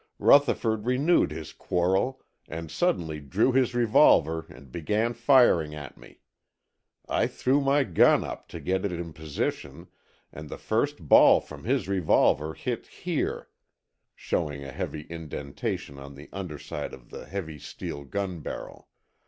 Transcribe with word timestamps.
Rutherford 0.17 0.87
renewed 0.87 1.29
his 1.29 1.53
quarrel 1.53 2.23
and 2.47 2.71
suddenly 2.71 3.19
drew 3.19 3.51
his 3.51 3.75
revolver 3.75 4.47
and 4.49 4.71
began 4.71 5.13
firing 5.13 5.75
at 5.75 5.95
me. 5.95 6.21
I 7.07 7.27
threw 7.27 7.61
my 7.61 7.83
gun 7.83 8.23
up 8.23 8.47
to 8.47 8.59
get 8.59 8.83
it 8.83 8.91
in 8.91 9.13
position 9.13 9.89
and 10.33 10.49
the 10.49 10.57
first 10.57 11.07
ball 11.07 11.39
from 11.39 11.65
his 11.65 11.87
revolver 11.87 12.55
hit 12.55 12.87
here" 12.87 13.49
(showing 14.15 14.63
a 14.63 14.71
heavy 14.71 15.01
indentation 15.07 15.99
on 15.99 16.15
the 16.15 16.29
underside 16.33 16.95
of 16.95 17.11
the 17.11 17.27
heavy 17.27 17.59
steel 17.59 18.03
gun 18.03 18.39
barrel). 18.39 18.87